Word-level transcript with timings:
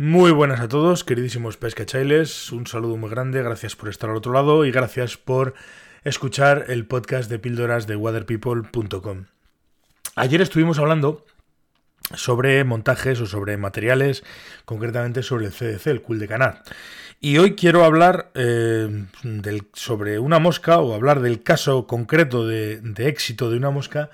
Muy 0.00 0.30
buenas 0.30 0.60
a 0.60 0.68
todos, 0.68 1.02
queridísimos 1.02 1.56
pescachailes. 1.56 2.52
Un 2.52 2.68
saludo 2.68 2.96
muy 2.96 3.10
grande, 3.10 3.42
gracias 3.42 3.74
por 3.74 3.88
estar 3.88 4.08
al 4.08 4.14
otro 4.14 4.32
lado 4.32 4.64
y 4.64 4.70
gracias 4.70 5.16
por 5.16 5.54
escuchar 6.04 6.66
el 6.68 6.86
podcast 6.86 7.28
de 7.28 7.40
píldoras 7.40 7.88
de 7.88 7.96
waterpeople.com. 7.96 9.24
Ayer 10.14 10.40
estuvimos 10.40 10.78
hablando 10.78 11.26
sobre 12.14 12.62
montajes 12.62 13.20
o 13.20 13.26
sobre 13.26 13.56
materiales, 13.56 14.22
concretamente 14.64 15.24
sobre 15.24 15.46
el 15.46 15.52
CDC, 15.52 15.88
el 15.88 16.02
Cool 16.02 16.20
de 16.20 16.28
Canard. 16.28 16.58
Y 17.20 17.38
hoy 17.38 17.56
quiero 17.56 17.84
hablar 17.84 18.30
eh, 18.36 19.04
sobre 19.72 20.20
una 20.20 20.38
mosca 20.38 20.78
o 20.78 20.94
hablar 20.94 21.18
del 21.18 21.42
caso 21.42 21.88
concreto 21.88 22.46
de, 22.46 22.80
éxito 22.98 23.50
de 23.50 23.56
una 23.56 23.70
mosca 23.70 24.10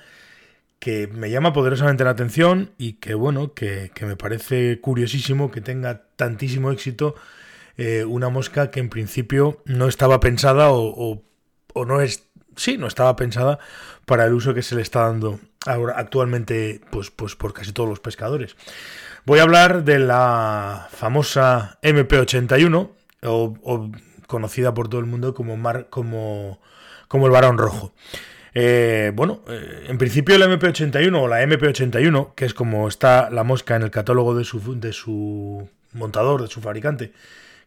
que 0.84 1.06
me 1.06 1.30
llama 1.30 1.54
poderosamente 1.54 2.04
la 2.04 2.10
atención 2.10 2.72
y 2.76 2.94
que 2.94 3.14
bueno, 3.14 3.54
que, 3.54 3.90
que 3.94 4.04
me 4.04 4.16
parece 4.16 4.82
curiosísimo 4.82 5.50
que 5.50 5.62
tenga 5.62 6.02
tantísimo 6.16 6.70
éxito 6.70 7.14
eh, 7.78 8.04
una 8.04 8.28
mosca 8.28 8.70
que 8.70 8.80
en 8.80 8.90
principio 8.90 9.62
no 9.64 9.88
estaba 9.88 10.20
pensada 10.20 10.72
o, 10.72 11.22
o, 11.72 11.84
no 11.86 12.02
es, 12.02 12.28
sí, 12.56 12.76
no 12.76 12.86
estaba 12.86 13.16
pensada 13.16 13.58
para 14.04 14.26
el 14.26 14.34
uso 14.34 14.52
que 14.52 14.60
se 14.60 14.74
le 14.74 14.82
está 14.82 15.06
dando 15.06 15.40
ahora 15.64 15.94
actualmente 15.96 16.82
pues, 16.90 17.10
pues 17.10 17.34
por 17.34 17.54
casi 17.54 17.72
todos 17.72 17.88
los 17.88 18.00
pescadores. 18.00 18.54
Voy 19.24 19.38
a 19.38 19.44
hablar 19.44 19.84
de 19.84 19.98
la 20.00 20.88
famosa 20.90 21.78
MP81 21.80 22.90
o, 23.22 23.54
o 23.62 23.90
conocida 24.26 24.74
por 24.74 24.88
todo 24.88 25.00
el 25.00 25.06
mundo 25.06 25.32
como, 25.32 25.56
mar, 25.56 25.86
como, 25.88 26.60
como 27.08 27.24
el 27.24 27.32
varón 27.32 27.56
rojo. 27.56 27.94
Eh, 28.54 29.10
bueno, 29.14 29.42
eh, 29.48 29.86
en 29.88 29.98
principio 29.98 30.36
el 30.36 30.42
MP81 30.42 31.20
o 31.20 31.28
la 31.28 31.42
MP81, 31.42 32.34
que 32.34 32.44
es 32.44 32.54
como 32.54 32.86
está 32.88 33.28
la 33.30 33.42
mosca 33.42 33.74
en 33.76 33.82
el 33.82 33.90
catálogo 33.90 34.34
de 34.36 34.44
su, 34.44 35.68
montador, 35.92 36.42
de 36.42 36.48
su 36.48 36.60
fabricante, 36.60 37.12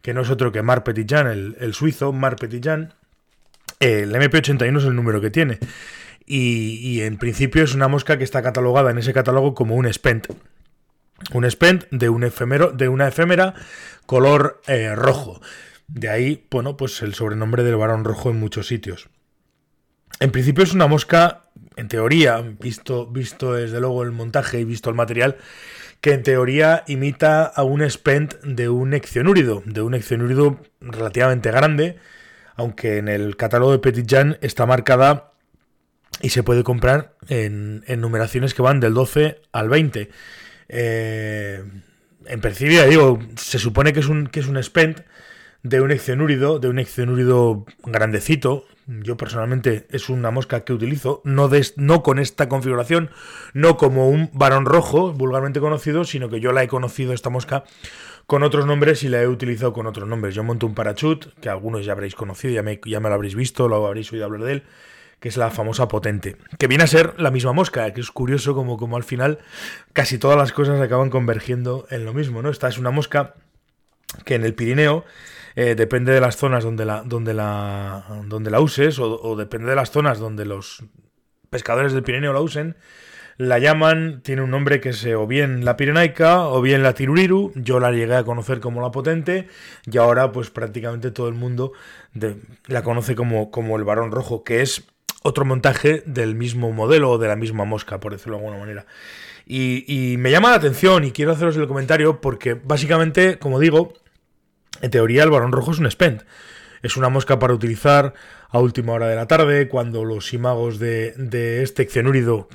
que 0.00 0.14
no 0.14 0.22
es 0.22 0.30
otro 0.30 0.50
que 0.50 0.62
Mar 0.62 0.84
Petitjean, 0.84 1.26
el, 1.26 1.56
el 1.60 1.74
suizo 1.74 2.12
Mar 2.12 2.36
Petitjean, 2.36 2.94
eh, 3.80 4.00
el 4.02 4.14
MP81 4.14 4.78
es 4.78 4.84
el 4.84 4.96
número 4.96 5.20
que 5.20 5.30
tiene. 5.30 5.58
Y, 6.26 6.78
y, 6.82 7.02
en 7.02 7.16
principio 7.16 7.64
es 7.64 7.74
una 7.74 7.88
mosca 7.88 8.18
que 8.18 8.24
está 8.24 8.42
catalogada 8.42 8.90
en 8.90 8.98
ese 8.98 9.14
catálogo 9.14 9.54
como 9.54 9.76
un 9.76 9.90
spent. 9.92 10.26
Un 11.32 11.50
spent 11.50 11.86
de 11.90 12.08
un 12.08 12.22
efemero, 12.22 12.70
de 12.70 12.88
una 12.88 13.08
efémera 13.08 13.54
color 14.06 14.60
eh, 14.66 14.94
rojo. 14.94 15.40
De 15.86 16.08
ahí, 16.08 16.46
bueno, 16.50 16.76
pues 16.76 17.02
el 17.02 17.14
sobrenombre 17.14 17.64
del 17.64 17.76
varón 17.76 18.04
rojo 18.04 18.30
en 18.30 18.38
muchos 18.38 18.66
sitios. 18.66 19.08
En 20.20 20.32
principio 20.32 20.64
es 20.64 20.74
una 20.74 20.86
mosca, 20.86 21.44
en 21.76 21.88
teoría, 21.88 22.40
visto, 22.40 23.06
visto 23.06 23.54
desde 23.54 23.80
luego 23.80 24.02
el 24.02 24.10
montaje 24.10 24.60
y 24.60 24.64
visto 24.64 24.90
el 24.90 24.96
material, 24.96 25.36
que 26.00 26.12
en 26.12 26.22
teoría 26.22 26.84
imita 26.86 27.44
a 27.44 27.62
un 27.62 27.88
spent 27.88 28.34
de 28.42 28.68
un 28.68 28.94
eccionúrido, 28.94 29.62
de 29.64 29.82
un 29.82 29.94
eccionúrido 29.94 30.60
relativamente 30.80 31.50
grande, 31.50 31.98
aunque 32.56 32.98
en 32.98 33.08
el 33.08 33.36
catálogo 33.36 33.72
de 33.72 33.78
Petit 33.78 34.06
Jean 34.06 34.38
está 34.40 34.66
marcada 34.66 35.32
y 36.20 36.30
se 36.30 36.42
puede 36.42 36.64
comprar 36.64 37.14
en, 37.28 37.84
en, 37.86 38.00
numeraciones 38.00 38.54
que 38.54 38.62
van 38.62 38.80
del 38.80 38.94
12 38.94 39.40
al 39.52 39.68
20. 39.68 40.10
Eh, 40.68 41.64
en 42.26 42.40
principio, 42.40 42.86
digo, 42.86 43.20
se 43.36 43.58
supone 43.58 43.92
que 43.92 44.00
es 44.00 44.08
un, 44.08 44.26
que 44.26 44.40
es 44.40 44.48
un 44.48 44.60
spent 44.62 45.00
de 45.62 45.80
un 45.80 45.90
eccionúrido, 45.90 46.58
de 46.58 46.68
un 46.68 46.78
eccionúrido 46.78 47.64
grandecito. 47.84 48.64
Yo 48.86 49.16
personalmente 49.16 49.86
es 49.90 50.08
una 50.08 50.30
mosca 50.30 50.64
que 50.64 50.72
utilizo, 50.72 51.20
no, 51.24 51.48
de, 51.48 51.66
no 51.76 52.02
con 52.02 52.18
esta 52.18 52.48
configuración, 52.48 53.10
no 53.52 53.76
como 53.76 54.08
un 54.08 54.30
varón 54.32 54.64
rojo, 54.64 55.12
vulgarmente 55.12 55.60
conocido, 55.60 56.04
sino 56.04 56.30
que 56.30 56.40
yo 56.40 56.52
la 56.52 56.62
he 56.62 56.68
conocido 56.68 57.12
esta 57.12 57.28
mosca 57.28 57.64
con 58.26 58.42
otros 58.42 58.66
nombres 58.66 59.02
y 59.02 59.08
la 59.08 59.22
he 59.22 59.28
utilizado 59.28 59.72
con 59.72 59.86
otros 59.86 60.08
nombres. 60.08 60.34
Yo 60.34 60.42
monto 60.42 60.66
un 60.66 60.74
parachut, 60.74 61.34
que 61.40 61.50
algunos 61.50 61.84
ya 61.84 61.92
habréis 61.92 62.14
conocido, 62.14 62.54
ya 62.54 62.62
me, 62.62 62.80
ya 62.84 63.00
me 63.00 63.08
lo 63.08 63.14
habréis 63.14 63.34
visto, 63.34 63.68
lo 63.68 63.86
habréis 63.86 64.12
oído 64.12 64.24
hablar 64.24 64.42
de 64.42 64.52
él 64.52 64.62
que 65.20 65.28
es 65.28 65.36
la 65.36 65.50
famosa 65.50 65.88
potente, 65.88 66.36
que 66.58 66.68
viene 66.68 66.84
a 66.84 66.86
ser 66.86 67.18
la 67.18 67.32
misma 67.32 67.52
mosca, 67.52 67.92
que 67.92 68.00
es 68.00 68.10
curioso 68.12 68.54
como, 68.54 68.76
como 68.76 68.96
al 68.96 69.02
final 69.02 69.38
casi 69.92 70.16
todas 70.16 70.36
las 70.36 70.52
cosas 70.52 70.80
acaban 70.80 71.10
convergiendo 71.10 71.86
en 71.90 72.04
lo 72.04 72.14
mismo, 72.14 72.40
¿no? 72.40 72.50
Esta 72.50 72.68
es 72.68 72.78
una 72.78 72.92
mosca 72.92 73.34
que 74.24 74.34
en 74.34 74.44
el 74.44 74.54
Pirineo 74.54 75.04
eh, 75.56 75.74
depende 75.74 76.12
de 76.12 76.20
las 76.20 76.36
zonas 76.36 76.64
donde 76.64 76.84
la, 76.84 77.02
donde 77.02 77.34
la, 77.34 78.04
donde 78.26 78.50
la 78.50 78.60
uses 78.60 78.98
o, 78.98 79.36
depende 79.36 79.70
de 79.70 79.76
las 79.76 79.90
zonas 79.90 80.18
donde 80.18 80.44
los 80.44 80.84
pescadores 81.50 81.92
del 81.92 82.02
Pirineo 82.02 82.32
la 82.32 82.40
usen, 82.40 82.76
la 83.38 83.58
llaman, 83.58 84.20
tiene 84.22 84.42
un 84.42 84.50
nombre 84.50 84.80
que 84.80 84.90
es 84.90 85.06
o 85.06 85.26
bien 85.26 85.64
la 85.64 85.76
pirenaica 85.76 86.48
o 86.48 86.60
bien 86.60 86.82
la 86.82 86.94
tiruriru, 86.94 87.52
yo 87.54 87.80
la 87.80 87.92
llegué 87.92 88.16
a 88.16 88.24
conocer 88.24 88.60
como 88.60 88.80
la 88.82 88.90
potente 88.90 89.48
y 89.90 89.98
ahora 89.98 90.32
pues 90.32 90.50
prácticamente 90.50 91.10
todo 91.10 91.28
el 91.28 91.34
mundo 91.34 91.72
la 92.66 92.82
conoce 92.82 93.14
como, 93.14 93.50
como 93.50 93.76
el 93.76 93.84
varón 93.84 94.10
rojo, 94.10 94.44
que 94.44 94.60
es 94.62 94.84
otro 95.22 95.44
montaje 95.44 96.02
del 96.06 96.34
mismo 96.34 96.72
modelo 96.72 97.10
o 97.10 97.18
de 97.18 97.28
la 97.28 97.36
misma 97.36 97.64
mosca, 97.64 98.00
por 98.00 98.12
decirlo 98.12 98.38
de 98.38 98.44
alguna 98.44 98.60
manera. 98.60 98.86
Y, 99.50 100.16
me 100.18 100.30
llama 100.30 100.50
la 100.50 100.56
atención 100.56 101.04
y 101.04 101.10
quiero 101.10 101.32
haceros 101.32 101.56
el 101.56 101.66
comentario 101.66 102.20
porque 102.20 102.52
básicamente, 102.52 103.38
como 103.38 103.58
digo, 103.58 103.94
en 104.82 104.90
teoría 104.90 105.22
el 105.22 105.30
varón 105.30 105.52
rojo 105.52 105.72
es 105.72 105.78
un 105.78 105.90
spent. 105.90 106.22
Es 106.82 106.96
una 106.96 107.08
mosca 107.08 107.38
para 107.38 107.54
utilizar 107.54 108.12
a 108.50 108.58
última 108.58 108.92
hora 108.92 109.08
de 109.08 109.16
la 109.16 109.26
tarde, 109.26 109.68
cuando 109.68 110.04
los 110.04 110.32
imagos 110.34 110.78
de, 110.78 111.12
de 111.16 111.62
este 111.62 111.82
eccionúrido, 111.82 112.48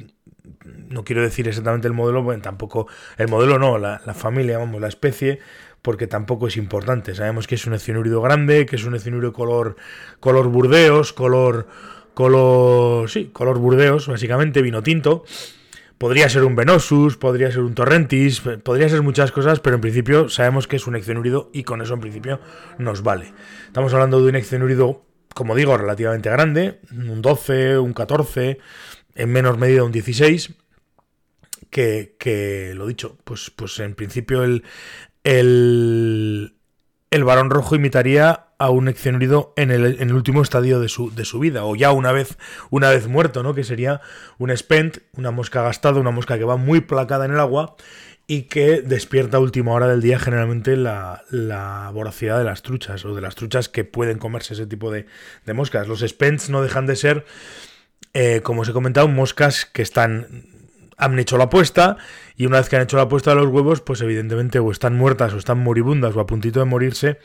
no 0.90 1.04
quiero 1.04 1.24
decir 1.24 1.48
exactamente 1.48 1.88
el 1.88 1.94
modelo, 1.94 2.24
bueno, 2.24 2.42
tampoco, 2.42 2.88
el 3.18 3.28
modelo 3.28 3.60
no, 3.60 3.78
la, 3.80 4.02
la 4.06 4.14
familia, 4.14 4.60
vamos, 4.60 4.80
la 4.80 4.88
especie, 4.88 5.40
porque 5.82 6.08
tampoco 6.08 6.48
es 6.48 6.58
importante. 6.58 7.16
Sabemos 7.16 7.48
que 7.48 7.56
es 7.56 7.66
un 7.66 7.74
eccionúrido 7.74 8.22
grande, 8.22 8.66
que 8.66 8.76
es 8.76 8.86
un 8.86 8.96
eccionúrido 8.96 9.34
color, 9.34 9.76
color 10.20 10.48
burdeos, 10.48 11.12
color 11.12 11.68
color, 12.14 13.10
sí, 13.10 13.30
color 13.34 13.58
burdeos, 13.58 14.08
básicamente, 14.08 14.62
vino 14.62 14.84
tinto. 14.84 15.24
Podría 15.98 16.28
ser 16.30 16.44
un 16.44 16.56
Venosus, 16.56 17.18
podría 17.18 17.52
ser 17.52 17.62
un 17.62 17.76
Torrentis, 17.76 18.42
podría 18.64 18.90
ser 18.90 19.02
muchas 19.02 19.32
cosas, 19.32 19.60
pero 19.60 19.76
en 19.76 19.82
principio 19.82 20.28
sabemos 20.30 20.68
que 20.68 20.76
es 20.76 20.88
un 20.88 20.96
eccenúrido 20.96 21.50
y 21.54 21.64
con 21.64 21.82
eso 21.82 21.94
en 21.94 22.02
principio 22.02 22.40
nos 22.78 23.04
vale. 23.04 23.34
Estamos 23.68 23.94
hablando 23.94 24.22
de 24.22 24.30
un 24.30 24.36
eccenúrido, 24.36 25.06
como 25.34 25.56
digo, 25.56 25.78
relativamente 25.78 26.30
grande, 26.30 26.80
un 26.92 27.22
12, 27.22 27.78
un 27.78 27.94
14, 27.94 28.60
en 29.16 29.32
menor 29.32 29.58
medida 29.58 29.84
un 29.84 29.92
16, 29.92 30.54
que, 31.70 32.16
que 32.20 32.74
lo 32.76 32.86
dicho, 32.88 33.18
pues, 33.24 33.52
pues 33.56 33.80
en 33.80 33.96
principio 33.96 34.44
el, 34.44 34.64
el, 35.24 36.56
el 37.14 37.24
varón 37.24 37.52
rojo 37.52 37.76
imitaría 37.76 38.48
a 38.58 38.72
un 38.72 38.88
el, 38.88 38.98
en 40.02 40.10
el 40.10 40.14
último 40.14 40.42
estadio 40.42 40.80
de 40.80 40.90
su, 40.90 41.14
de 41.14 41.26
su, 41.26 41.38
vida, 41.38 41.64
o 41.64 41.76
ya 41.76 41.92
una 41.92 42.12
vez, 42.12 42.40
una 42.72 42.90
vez 42.90 43.08
muerto, 43.08 43.44
¿no? 43.44 43.54
Que 43.54 43.64
sería 43.64 44.02
un 44.40 44.56
spent, 44.58 44.98
una 45.16 45.30
mosca 45.30 45.62
gastada, 45.62 46.00
una 46.00 46.10
mosca 46.10 46.40
que 46.40 46.44
va 46.44 46.58
muy 46.58 46.82
placada 46.82 47.26
en 47.26 47.34
el 47.34 47.40
agua 47.40 47.76
y 48.26 48.44
que 48.44 48.82
despierta 48.82 49.38
a 49.38 49.42
última 49.42 49.74
hora 49.74 49.88
del 49.88 50.02
día 50.02 50.18
generalmente 50.18 50.76
la, 50.76 51.22
la, 51.30 51.92
voracidad 51.94 52.40
de 52.40 52.46
las 52.46 52.64
truchas, 52.64 53.06
o 53.06 53.14
de 53.14 53.22
las 53.22 53.36
truchas 53.36 53.70
que 53.70 53.84
pueden 53.84 54.18
comerse 54.18 54.56
ese 54.56 54.66
tipo 54.66 54.90
de, 54.90 55.06
de 55.46 55.54
moscas. 55.54 55.88
Los 55.88 56.00
spents 56.00 56.50
no 56.50 56.64
dejan 56.64 56.88
de 56.88 56.96
ser, 56.96 57.26
eh, 58.16 58.42
como 58.42 58.62
os 58.62 58.70
he 58.70 58.74
comentado, 58.74 59.08
moscas 59.08 59.68
que 59.68 59.84
están 59.84 60.48
han 60.98 61.18
hecho 61.20 61.38
la 61.38 61.46
apuesta 61.46 61.98
y 62.36 62.46
una 62.46 62.58
vez 62.58 62.70
que 62.70 62.76
han 62.76 62.84
hecho 62.84 62.98
la 62.98 63.04
apuesta 63.04 63.32
de 63.32 63.38
los 63.38 63.48
huevos, 63.48 63.82
pues 63.82 64.02
evidentemente 64.02 64.60
o 64.60 64.72
están 64.72 64.96
muertas 64.96 65.34
o 65.34 65.38
están 65.38 65.60
moribundas 65.60 66.16
o 66.16 66.20
a 66.20 66.26
puntito 66.26 66.60
de 66.60 66.66
morirse 66.66 67.20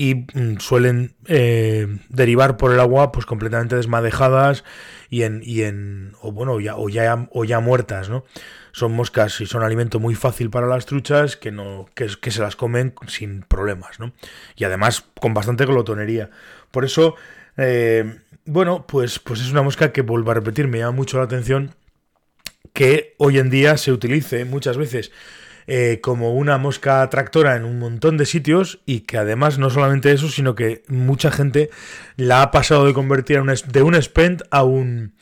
y 0.00 0.14
mm, 0.14 0.58
suelen 0.60 1.16
eh, 1.26 1.98
derivar 2.08 2.56
por 2.56 2.72
el 2.72 2.80
agua 2.80 3.10
pues 3.10 3.26
completamente 3.26 3.76
desmadejadas 3.76 4.64
y 5.10 5.24
en, 5.24 5.42
y 5.42 5.62
en 5.62 6.12
o 6.22 6.30
bueno 6.32 6.60
ya, 6.60 6.76
o 6.76 6.88
ya 6.88 7.28
o 7.32 7.44
ya 7.44 7.58
muertas 7.60 8.08
no 8.08 8.24
son 8.72 8.92
moscas 8.92 9.40
y 9.40 9.46
son 9.46 9.64
alimento 9.64 9.98
muy 9.98 10.14
fácil 10.14 10.50
para 10.50 10.68
las 10.68 10.86
truchas 10.86 11.36
que 11.36 11.50
no 11.50 11.86
que, 11.94 12.08
que 12.20 12.30
se 12.30 12.40
las 12.40 12.54
comen 12.54 12.94
sin 13.08 13.42
problemas 13.42 13.98
no 13.98 14.12
y 14.56 14.64
además 14.64 15.04
con 15.20 15.34
bastante 15.34 15.66
glotonería. 15.66 16.30
Por 16.70 16.84
eso 16.84 17.16
eh, 17.56 18.20
bueno 18.44 18.86
pues 18.86 19.18
pues 19.18 19.40
es 19.40 19.50
una 19.50 19.62
mosca 19.62 19.92
que 19.92 20.02
vuelvo 20.02 20.30
a 20.30 20.34
repetir 20.34 20.68
me 20.68 20.78
llama 20.78 20.92
mucho 20.92 21.18
la 21.18 21.24
atención 21.24 21.74
que 22.78 23.16
hoy 23.18 23.40
en 23.40 23.50
día 23.50 23.76
se 23.76 23.90
utilice 23.90 24.44
muchas 24.44 24.76
veces 24.76 25.10
eh, 25.66 25.98
como 26.00 26.34
una 26.34 26.58
mosca 26.58 27.10
tractora 27.10 27.56
en 27.56 27.64
un 27.64 27.80
montón 27.80 28.16
de 28.16 28.24
sitios 28.24 28.78
y 28.86 29.00
que 29.00 29.18
además 29.18 29.58
no 29.58 29.68
solamente 29.68 30.12
eso, 30.12 30.28
sino 30.28 30.54
que 30.54 30.84
mucha 30.86 31.32
gente 31.32 31.70
la 32.16 32.40
ha 32.40 32.52
pasado 32.52 32.86
de 32.86 32.94
convertir 32.94 33.42
de 33.42 33.82
un 33.82 34.00
spent 34.00 34.42
a 34.52 34.62
un 34.62 35.12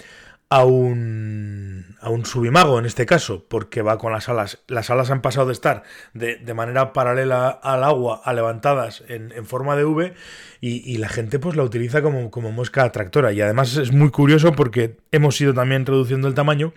a 0.51 0.67
un 0.67 1.97
a 2.03 2.11
un 2.11 2.27
subimago 2.27 2.79
en 2.79 2.85
este 2.85 3.07
caso, 3.07 3.47
porque 3.49 3.81
va 3.81 3.97
con 3.97 4.13
las 4.13 4.29
alas. 4.29 4.59
Las 4.69 4.91
alas 4.91 5.11
han 5.11 5.23
pasado 5.23 5.47
de 5.47 5.55
estar 5.55 5.83
de, 6.13 6.37
de 6.37 6.53
manera 6.53 6.93
paralela 6.93 7.49
al 7.49 7.85
agua 7.85 8.21
a 8.23 8.35
levantadas 8.35 9.03
en, 9.09 9.47
forma 9.47 9.77
de 9.77 9.87
V 9.87 10.13
y, 10.61 10.93
y, 10.93 10.99
la 10.99 11.09
gente 11.09 11.39
pues 11.39 11.57
la 11.57 11.63
utiliza 11.63 12.03
como, 12.03 12.31
como 12.31 12.53
mosca 12.53 12.93
tractora. 12.93 13.33
Y 13.33 13.41
además 13.41 13.79
es 13.79 13.93
muy 13.93 14.11
curioso 14.11 14.53
porque 14.53 14.99
hemos 15.11 15.41
ido 15.41 15.55
también 15.55 15.87
reduciendo 15.87 16.29
el 16.29 16.35
tamaño 16.35 16.75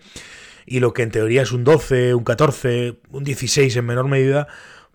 y 0.69 0.79
lo 0.79 0.93
que 0.93 1.01
en 1.01 1.09
teoría 1.09 1.41
es 1.41 1.51
un 1.51 1.63
12, 1.63 2.13
un 2.13 2.23
14, 2.23 2.99
un 3.09 3.23
16 3.23 3.75
en 3.75 3.85
menor 3.85 4.07
medida, 4.07 4.47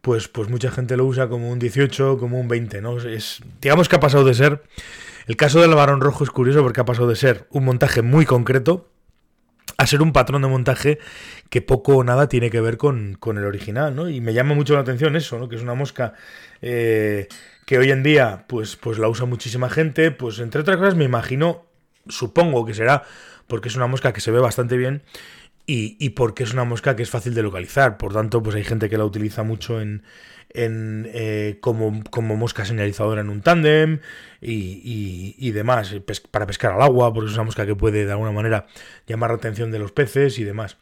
pues, 0.03 0.29
pues 0.29 0.49
mucha 0.49 0.71
gente 0.71 0.97
lo 0.97 1.05
usa 1.05 1.29
como 1.29 1.51
un 1.51 1.59
18, 1.59 2.17
como 2.17 2.39
un 2.39 2.47
20, 2.47 2.81
¿no? 2.81 2.97
Es, 2.99 3.41
digamos 3.61 3.89
que 3.89 3.97
ha 3.97 4.01
pasado 4.01 4.25
de 4.25 4.35
ser, 4.35 4.63
el 5.27 5.37
caso 5.37 5.61
del 5.61 5.75
varón 5.75 6.01
rojo 6.01 6.23
es 6.23 6.31
curioso 6.31 6.63
porque 6.63 6.81
ha 6.81 6.85
pasado 6.85 7.09
de 7.09 7.17
ser 7.17 7.49
un 7.51 7.65
montaje 7.65 8.03
muy 8.03 8.25
concreto 8.25 8.89
a 9.77 9.87
ser 9.89 10.01
un 10.01 10.13
patrón 10.13 10.43
de 10.43 10.49
montaje 10.49 10.99
que 11.51 11.61
poco 11.61 11.97
o 11.97 12.05
nada 12.05 12.29
tiene 12.29 12.51
que 12.51 12.61
ver 12.61 12.77
con, 12.77 13.19
el 13.21 13.45
original, 13.45 13.97
¿no? 13.97 14.09
Y 14.09 14.21
me 14.21 14.33
llama 14.33 14.55
mucho 14.55 14.75
la 14.75 14.81
atención 14.81 15.17
eso, 15.17 15.41
¿no? 15.41 15.49
Que 15.49 15.57
es 15.57 15.63
una 15.63 15.75
mosca 15.75 16.15
eh, 16.63 17.27
que 17.67 17.79
hoy 17.79 17.91
en 17.91 18.05
día, 18.05 18.45
pues, 18.47 18.77
pues 18.77 18.99
la 18.99 19.09
usa 19.09 19.27
muchísima 19.27 19.69
gente, 19.69 20.13
pues 20.13 20.39
entre 20.39 20.61
otras 20.61 20.77
cosas 20.77 20.95
me 20.95 21.05
imagino, 21.05 21.67
supongo 22.07 22.65
que 22.65 22.75
será 22.75 23.03
porque 23.47 23.69
es 23.69 23.77
una 23.77 23.87
mosca 23.87 24.13
que 24.13 24.21
se 24.21 24.31
ve 24.31 24.39
bastante 24.39 24.77
bien 24.77 25.03
y, 25.67 26.11
porque 26.11 26.43
es 26.43 26.53
una 26.53 26.65
mosca 26.65 26.95
que 26.95 27.03
es 27.03 27.11
fácil 27.11 27.35
de 27.35 27.43
localizar. 27.43 27.97
Por 27.97 28.13
tanto, 28.13 28.43
pues 28.43 28.57
hay 28.57 28.65
gente 28.65 28.91
que 28.91 28.99
la 28.99 29.05
utiliza 29.05 29.43
mucho 29.43 29.81
en, 29.81 30.03
en 30.51 31.09
eh, 31.13 31.59
como, 31.61 32.03
como, 32.11 32.37
mosca 32.37 32.65
señalizadora 32.65 33.23
en 33.23 33.31
un 33.31 33.41
tándem 33.41 34.01
y, 34.43 35.35
y, 35.39 35.51
demás, 35.53 35.95
para 36.31 36.47
pescar 36.47 36.73
al 36.73 36.83
agua, 36.83 37.15
porque 37.15 37.31
es 37.31 37.35
una 37.35 37.45
mosca 37.45 37.65
que 37.65 37.75
puede 37.75 38.05
de 38.05 38.13
alguna 38.13 38.33
manera 38.33 38.67
llamar 39.07 39.31
la 39.31 39.37
atención 39.37 39.71
de 39.71 39.79
los 39.79 39.93
peces 39.93 40.39
y 40.39 40.45
demás. 40.45 40.77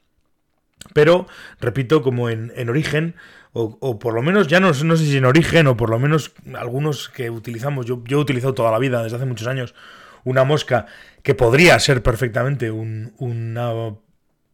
Pero, 0.94 1.28
repito, 1.60 2.02
como 2.02 2.28
en, 2.28 2.52
en 2.56 2.68
origen, 2.68 3.14
o, 3.52 3.78
o, 3.80 4.00
por 4.00 4.14
lo 4.14 4.22
menos, 4.22 4.48
ya 4.48 4.58
no, 4.58 4.72
no, 4.72 4.96
sé 4.96 5.04
si 5.04 5.16
en 5.16 5.26
origen, 5.26 5.68
o 5.68 5.76
por 5.76 5.90
lo 5.90 6.00
menos 6.00 6.32
algunos 6.54 7.08
que 7.08 7.30
utilizamos, 7.30 7.86
yo, 7.86 8.02
yo 8.04 8.18
he 8.18 8.20
utilizado 8.20 8.54
toda 8.54 8.72
la 8.72 8.80
vida, 8.80 9.00
desde 9.02 9.16
hace 9.16 9.26
muchos 9.26 9.46
años, 9.46 9.76
una 10.24 10.42
mosca 10.42 10.86
que 11.22 11.36
podría 11.36 11.78
ser 11.78 12.02
perfectamente 12.02 12.72
un, 12.72 13.12
una 13.18 13.70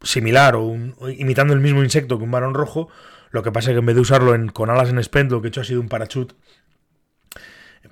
similar 0.02 0.56
o, 0.56 0.76
imitando 1.16 1.54
el 1.54 1.60
mismo 1.60 1.82
insecto 1.82 2.18
que 2.18 2.24
un 2.24 2.30
varón 2.30 2.54
rojo. 2.54 2.88
Lo 3.30 3.42
que 3.42 3.52
pasa 3.52 3.70
es 3.70 3.74
que 3.74 3.80
en 3.80 3.86
vez 3.86 3.94
de 3.94 4.02
usarlo 4.02 4.34
en, 4.34 4.48
con 4.48 4.70
alas 4.70 4.90
en 4.90 5.02
spend, 5.02 5.30
lo 5.32 5.40
que 5.40 5.48
he 5.48 5.50
hecho 5.50 5.60
ha 5.60 5.64
sido 5.64 5.80
un 5.80 5.88
parachute 5.88 6.34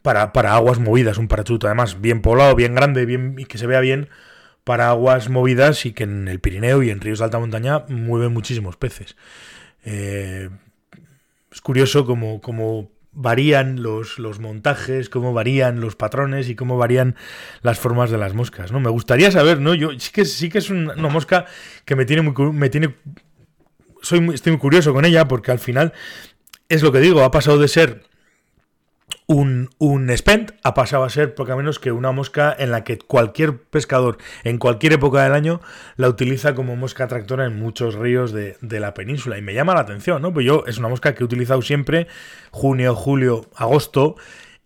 para, 0.03 0.33
para 0.33 0.55
aguas 0.55 0.79
movidas, 0.79 1.19
un 1.19 1.29
parachute 1.29 1.67
además 1.67 2.01
bien 2.01 2.23
poblado, 2.23 2.55
bien 2.55 2.75
grande, 2.75 3.07
bien 3.07 3.35
y 3.39 3.45
que 3.45 3.59
se 3.59 3.67
vea 3.67 3.81
bien 3.81 4.09
para 4.65 4.89
aguas 4.89 5.29
movidas 5.29 5.87
y 5.87 5.93
que 5.93 6.05
en 6.05 6.29
el 6.29 6.41
Pirineo 6.41 6.83
y 6.83 6.91
en 6.91 7.01
ríos 7.01 7.19
de 7.21 7.25
alta 7.25 7.39
montaña 7.39 7.85
mueven 7.89 8.33
muchísimos 8.33 8.77
peces. 8.77 9.17
Eh, 9.85 10.51
es 11.53 11.61
curioso 11.61 12.05
como, 12.05 12.41
como 12.41 12.91
varían 13.17 13.83
los, 13.83 14.19
los, 14.19 14.39
montajes, 14.39 15.09
cómo 15.09 15.33
varían 15.33 15.81
los 15.81 15.97
patrones 15.97 16.49
y 16.49 16.55
cómo 16.55 16.77
varían 16.77 17.17
las 17.63 17.79
formas 17.79 18.11
de 18.11 18.19
las 18.19 18.35
moscas, 18.35 18.71
¿no? 18.71 18.79
Me 18.79 18.91
gustaría 18.91 19.31
saber, 19.31 19.59
¿no? 19.59 19.75
Yo 19.75 19.91
sí 19.99 20.13
que 20.13 20.25
sí 20.27 20.51
que 20.51 20.59
es 20.59 20.71
una, 20.71 20.95
mosca 21.09 21.47
que 21.85 21.97
me 21.97 22.05
tiene 22.05 22.23
muy 22.23 22.53
me 22.53 22.69
tiene 22.69 22.95
soy 24.03 24.25
estoy 24.35 24.53
muy 24.53 24.61
curioso 24.61 24.93
con 24.93 25.05
ella 25.05 25.27
porque 25.27 25.51
al 25.51 25.59
final 25.59 25.93
es 26.69 26.83
lo 26.83 26.93
que 26.93 27.01
digo, 27.01 27.23
ha 27.23 27.31
pasado 27.31 27.59
de 27.59 27.69
ser 27.69 28.03
un, 29.27 29.71
un 29.79 30.17
spent 30.17 30.53
ha 30.63 30.75
pasado 30.75 31.05
a 31.05 31.11
ser 31.11 31.35
poco 31.35 31.57
menos 31.57 31.79
que 31.79 31.91
una 31.91 32.13
mosca 32.13 32.55
en 32.57 32.71
la 32.71 32.85
que 32.85 32.99
cualquier 32.99 33.59
pescador 33.59 34.19
en 34.45 34.59
cualquier 34.59 34.95
época 34.95 35.23
del 35.25 35.33
año 35.33 35.61
la 35.97 36.09
utiliza 36.09 36.55
como 36.55 36.77
mosca 36.77 37.05
atractora 37.05 37.45
en 37.45 37.59
muchos 37.59 37.95
ríos 37.95 38.33
de, 38.33 38.57
la 38.61 38.95
península. 38.95 39.39
Y 39.39 39.43
me 39.43 39.55
llama 39.55 39.75
la 39.75 39.81
atención, 39.81 40.23
¿no? 40.23 40.33
Pues 40.33 40.47
yo 40.47 40.65
es 40.67 40.79
una 40.79 40.89
mosca 40.89 41.15
que 41.15 41.23
he 41.23 41.25
utilizado 41.25 41.63
siempre, 41.63 42.07
junio, 42.51 42.95
julio, 42.95 43.49
agosto, 43.57 44.17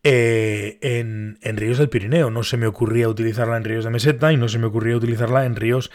eh, 0.02 0.78
en, 0.81 1.38
en, 1.43 1.56
ríos 1.56 1.78
del 1.78 1.88
Pirineo. 1.88 2.31
No 2.31 2.43
se 2.43 2.56
me 2.56 2.66
ocurría 2.66 3.08
utilizarla 3.08 3.56
en 3.56 3.64
ríos 3.64 3.84
de 3.84 3.90
meseta 3.90 4.32
y 4.32 4.36
no 4.36 4.48
se 4.48 4.58
me 4.58 4.66
ocurría 4.66 4.96
utilizarla 4.96 5.46
en 5.46 5.56
ríos 5.56 5.90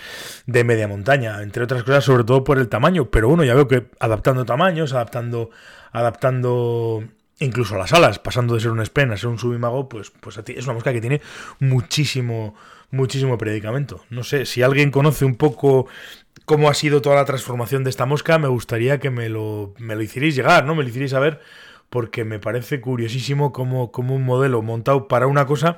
de 0.45 0.63
media 0.63 0.87
montaña, 0.87 1.41
entre 1.43 1.63
otras 1.63 1.83
cosas, 1.83 2.03
sobre 2.03 2.23
todo 2.23 2.43
por 2.43 2.57
el 2.57 2.69
tamaño. 2.69 3.11
Pero 3.11 3.27
bueno, 3.27 3.43
ya 3.43 3.53
veo 3.53 3.67
que 3.67 3.87
adaptando 3.99 4.45
tamaños, 4.45 4.93
adaptando, 4.93 5.49
adaptando 5.91 7.03
incluso 7.39 7.77
las 7.77 7.93
alas, 7.93 8.19
pasando 8.19 8.55
de 8.55 8.61
ser 8.61 8.71
un 8.71 8.85
spen 8.85 9.11
a 9.11 9.17
ser 9.17 9.29
un 9.29 9.39
subimago, 9.39 9.89
pues, 9.89 10.11
pues 10.19 10.37
es 10.37 10.63
una 10.63 10.73
mosca 10.73 10.93
que 10.93 11.01
tiene 11.01 11.21
muchísimo, 11.59 12.55
muchísimo 12.91 13.37
predicamento. 13.37 14.03
No 14.09 14.23
sé, 14.23 14.45
si 14.45 14.61
alguien 14.61 14.91
conoce 14.91 15.25
un 15.25 15.35
poco 15.35 15.87
cómo 16.45 16.69
ha 16.69 16.73
sido 16.73 17.01
toda 17.01 17.15
la 17.15 17.25
transformación 17.25 17.83
de 17.83 17.89
esta 17.89 18.05
mosca, 18.05 18.37
me 18.37 18.47
gustaría 18.47 18.99
que 18.99 19.09
me 19.09 19.29
lo, 19.29 19.73
me 19.77 19.95
lo 19.95 20.01
hicierais 20.01 20.35
llegar, 20.35 20.65
¿no? 20.65 20.75
Me 20.75 20.83
lo 20.83 20.89
hicierais 20.89 21.11
saber, 21.11 21.41
porque 21.89 22.23
me 22.23 22.39
parece 22.39 22.81
curiosísimo 22.81 23.51
cómo, 23.51 23.91
cómo 23.91 24.15
un 24.15 24.23
modelo 24.23 24.61
montado 24.61 25.07
para 25.07 25.27
una 25.27 25.45
cosa, 25.45 25.77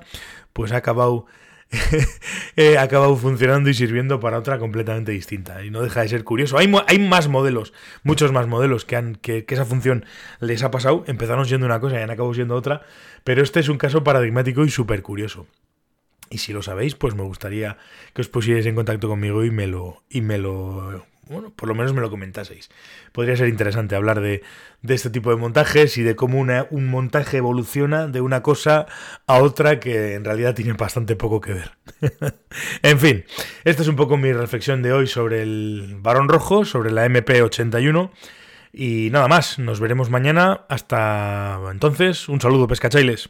pues 0.54 0.72
ha 0.72 0.78
acabado 0.78 1.26
ha 2.78 2.82
acabado 2.82 3.16
funcionando 3.18 3.70
y 3.70 3.74
sirviendo 3.74 4.20
para 4.20 4.38
otra 4.38 4.60
completamente 4.60 5.12
distinta. 5.12 5.64
Y 5.64 5.70
no 5.70 5.82
deja 5.82 6.02
de 6.02 6.10
ser 6.10 6.24
curioso. 6.24 6.58
Hay, 6.58 6.72
hay 6.88 7.00
más 7.00 7.28
modelos, 7.28 7.74
muchos 8.04 8.32
más 8.32 8.48
modelos 8.48 8.86
que, 8.86 8.96
han, 8.96 9.16
que, 9.16 9.46
esa 9.48 9.66
función 9.66 10.06
les 10.40 10.64
ha 10.64 10.72
pasado. 10.72 11.04
Empezaron 11.08 11.46
siendo 11.46 11.66
una 11.66 11.80
cosa 11.80 12.00
y 12.00 12.04
han 12.04 12.12
acabado 12.12 12.34
siendo 12.34 12.56
otra. 12.56 12.82
Pero 13.24 13.44
este 13.44 13.60
es 13.60 13.70
un 13.70 13.78
caso 13.78 14.04
paradigmático 14.04 14.64
y 14.64 14.70
súper 14.70 15.02
curioso. 15.02 15.48
Y 16.30 16.40
si 16.40 16.54
lo 16.54 16.62
sabéis, 16.62 16.96
pues 16.96 17.16
me 17.16 17.24
gustaría 17.24 17.78
que 18.14 18.22
os 18.22 18.28
pusierais 18.28 18.66
en 18.66 18.76
contacto 18.76 19.08
conmigo 19.08 19.46
y 19.46 19.52
me 19.52 19.68
lo, 19.68 20.04
y 20.10 20.22
me 20.22 20.38
lo 20.38 21.06
bueno, 21.30 21.52
por 21.56 21.68
lo 21.68 21.76
menos 21.76 21.94
me 21.94 22.02
lo 22.02 22.10
comentaseis. 22.10 22.70
Podría 23.12 23.36
ser 23.36 23.48
interesante 23.48 23.96
hablar 23.96 24.22
de, 24.22 24.44
este 24.88 25.10
tipo 25.10 25.30
de 25.30 25.36
montajes 25.36 25.98
y 25.98 26.04
de 26.04 26.16
cómo 26.16 26.40
un 26.40 26.88
montaje 26.88 27.38
evoluciona 27.38 28.08
de 28.08 28.22
una 28.22 28.42
cosa 28.42 28.86
a 29.26 29.38
otra 29.40 29.80
que 29.80 30.14
en 30.14 30.26
realidad 30.26 30.56
tiene 30.56 30.74
bastante 30.74 31.16
poco 31.16 31.42
que 31.42 31.54
ver. 31.54 31.72
en 32.84 33.00
fin, 33.00 33.26
esta 33.64 33.82
es 33.82 33.88
un 33.88 33.96
poco 33.96 34.18
mi 34.18 34.32
reflexión 34.34 34.82
de 34.82 34.94
hoy 34.94 35.08
sobre 35.08 35.42
el 35.42 35.98
varón 36.00 36.30
rojo, 36.30 36.66
sobre 36.66 36.92
la 36.92 37.06
MP81. 37.08 38.12
Y 38.74 39.10
nada 39.12 39.28
más, 39.28 39.58
nos 39.60 39.80
veremos 39.80 40.10
mañana. 40.10 40.66
Hasta 40.70 41.60
entonces, 41.72 42.30
un 42.30 42.40
saludo 42.40 42.68
pescachailes. 42.68 43.30